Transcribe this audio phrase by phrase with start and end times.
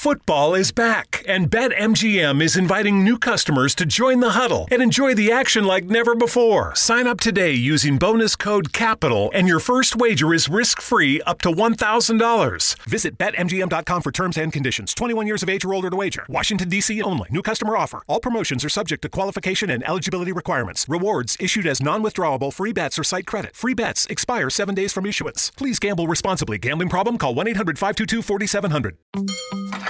[0.00, 5.12] Football is back, and BetMGM is inviting new customers to join the huddle and enjoy
[5.12, 6.74] the action like never before.
[6.74, 11.42] Sign up today using bonus code CAPITAL, and your first wager is risk free up
[11.42, 12.82] to $1,000.
[12.88, 14.94] Visit BetMGM.com for terms and conditions.
[14.94, 16.24] 21 years of age or older to wager.
[16.30, 17.02] Washington, D.C.
[17.02, 17.28] only.
[17.30, 18.02] New customer offer.
[18.08, 20.86] All promotions are subject to qualification and eligibility requirements.
[20.88, 23.54] Rewards issued as non withdrawable free bets or site credit.
[23.54, 25.50] Free bets expire seven days from issuance.
[25.58, 26.56] Please gamble responsibly.
[26.56, 27.18] Gambling problem?
[27.18, 29.89] Call 1 800 522 4700.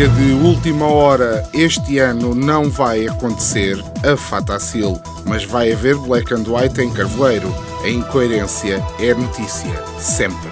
[0.00, 6.32] Notícia de última hora: este ano não vai acontecer a Fatacil, mas vai haver Black
[6.32, 7.54] and White em Carvoeiro.
[7.84, 10.48] A incoerência é notícia, sempre.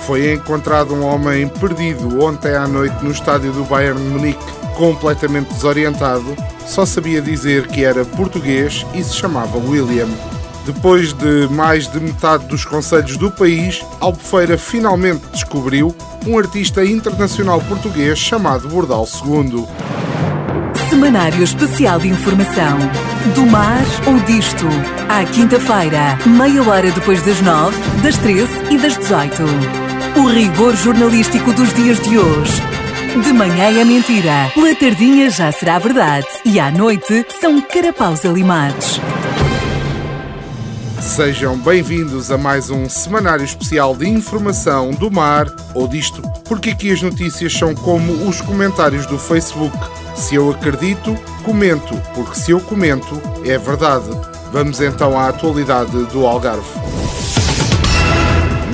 [0.00, 4.44] Foi encontrado um homem perdido ontem à noite no estádio do Bayern Munique,
[4.76, 10.08] completamente desorientado, só sabia dizer que era português e se chamava William.
[10.64, 15.94] Depois de mais de metade dos conselhos do país, Albufeira finalmente descobriu
[16.26, 19.66] um artista internacional português chamado Bordal II.
[20.88, 22.78] Semanário Especial de Informação.
[23.34, 24.66] Do mar ou disto.
[25.08, 29.42] À quinta-feira, meia hora depois das nove, das treze e das dezoito.
[30.16, 32.62] O rigor jornalístico dos dias de hoje.
[33.22, 39.00] De manhã é mentira, pela tardinha já será verdade e à noite são carapaus alimados.
[41.00, 46.92] Sejam bem-vindos a mais um semanário especial de informação do mar ou disto, porque aqui
[46.92, 49.76] as notícias são como os comentários do Facebook.
[50.14, 54.08] Se eu acredito, comento, porque se eu comento, é verdade.
[54.52, 56.64] Vamos então à atualidade do Algarve.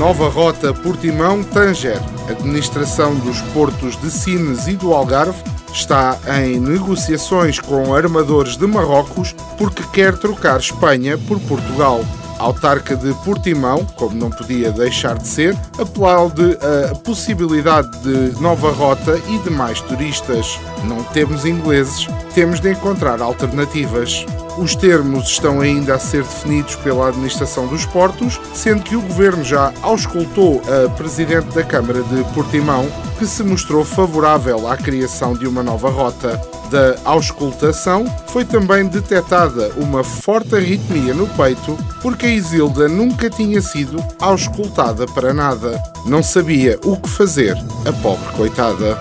[0.00, 2.00] Nova rota Portimão-Tanger.
[2.26, 5.38] Administração dos portos de Sines e do Algarve
[5.70, 12.00] está em negociações com armadores de Marrocos porque quer trocar Espanha por Portugal.
[12.38, 16.56] A autarca de Portimão, como não podia deixar de ser, aplaude
[16.90, 20.58] a possibilidade de nova rota e de mais turistas.
[20.84, 24.24] Não temos ingleses, temos de encontrar alternativas.
[24.58, 29.42] Os termos estão ainda a ser definidos pela Administração dos Portos, sendo que o Governo
[29.42, 32.86] já auscultou a Presidente da Câmara de Portimão,
[33.18, 36.40] que se mostrou favorável à criação de uma nova rota.
[36.70, 43.60] Da auscultação foi também detectada uma forte arritmia no peito, porque a Isilda nunca tinha
[43.60, 45.82] sido auscultada para nada.
[46.06, 48.96] Não sabia o que fazer, a pobre coitada.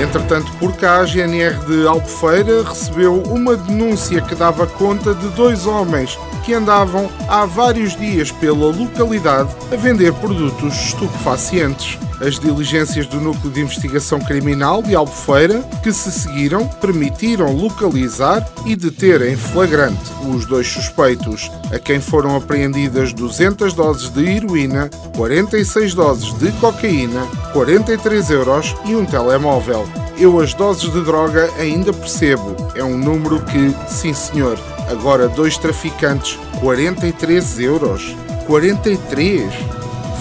[0.00, 5.66] Entretanto, por cá, a GNR de Albufeira recebeu uma denúncia que dava conta de dois
[5.66, 6.18] homens
[6.50, 11.96] que andavam há vários dias pela localidade a vender produtos estupefacientes.
[12.20, 18.74] As diligências do Núcleo de Investigação Criminal de Albufeira, que se seguiram, permitiram localizar e
[18.74, 25.94] deter em flagrante os dois suspeitos, a quem foram apreendidas 200 doses de heroína, 46
[25.94, 29.88] doses de cocaína, 43 euros e um telemóvel.
[30.18, 34.58] Eu as doses de droga ainda percebo, é um número que, sim senhor,
[34.90, 38.14] agora dois traficantes, 43 euros.
[38.46, 39.52] 43?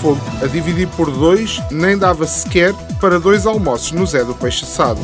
[0.02, 4.63] Fogo, a dividir por dois nem dava sequer para dois almoços no Zé do Peixe
[4.63, 5.02] Assado.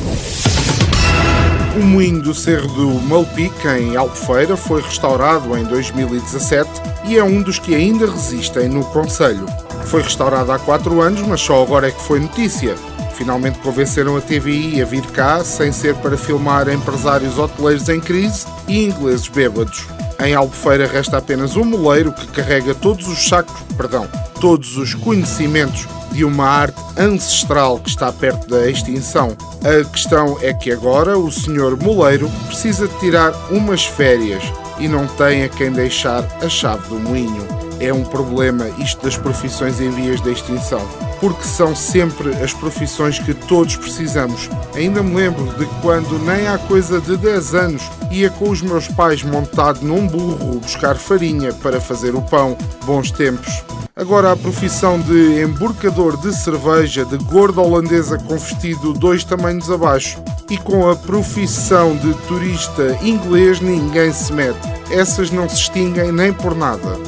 [1.76, 6.70] O moinho do Cerro do Malpique, em Albufeira, foi restaurado em 2017
[7.06, 9.46] e é um dos que ainda resistem no Conselho.
[9.86, 12.76] Foi restaurado há 4 anos, mas só agora é que foi notícia.
[13.16, 18.46] Finalmente convenceram a TVI a vir cá, sem ser para filmar empresários hoteleiros em crise
[18.68, 19.86] e ingleses bêbados.
[20.24, 24.08] Em Albufeira resta apenas um moleiro que carrega todos os sacos, perdão,
[24.40, 29.36] todos os conhecimentos de uma arte ancestral que está perto da extinção.
[29.62, 34.42] A questão é que agora o senhor moleiro precisa tirar umas férias
[34.80, 37.46] e não tem a quem deixar a chave do moinho.
[37.80, 40.82] É um problema isto das profissões em vias de extinção,
[41.26, 44.48] porque são sempre as profissões que todos precisamos.
[44.76, 47.82] Ainda me lembro de quando, nem há coisa de 10 anos,
[48.12, 52.56] ia com os meus pais montado num burro buscar farinha para fazer o pão.
[52.86, 53.64] Bons tempos.
[53.96, 60.22] Agora a profissão de emborcador de cerveja de gorda holandesa com vestido dois tamanhos abaixo
[60.48, 64.60] e com a profissão de turista inglês ninguém se mete.
[64.92, 67.00] Essas não se extinguem nem por nada.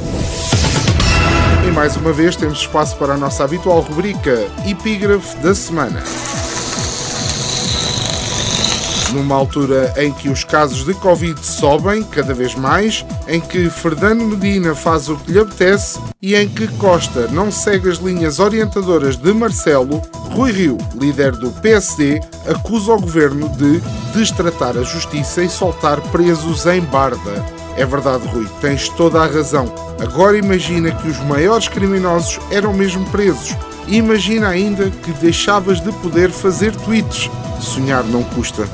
[1.68, 6.02] E mais uma vez temos espaço para a nossa habitual rubrica Epígrafe da Semana
[9.14, 14.24] numa altura em que os casos de Covid sobem cada vez mais, em que Fernando
[14.24, 19.16] Medina faz o que lhe apetece e em que Costa não segue as linhas orientadoras
[19.16, 23.82] de Marcelo, Rui Rio, líder do PSD, acusa o governo de
[24.14, 27.46] destratar a justiça e soltar presos em Barda.
[27.78, 29.74] É verdade, Rui, tens toda a razão.
[30.02, 33.56] Agora imagina que os maiores criminosos eram mesmo presos.
[33.88, 37.30] Imagina ainda que deixavas de poder fazer tweets
[37.62, 38.68] Sonhar não custa.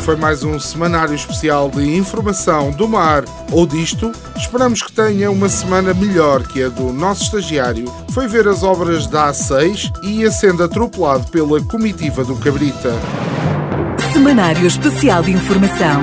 [0.00, 4.12] Foi mais um semanário especial de informação do mar ou disto.
[4.36, 7.90] Esperamos que tenha uma semana melhor que a do nosso estagiário.
[8.10, 12.92] Foi ver as obras da A6 e ia sendo atropelado pela comitiva do Cabrita.
[14.12, 16.02] Semanário Especial de Informação.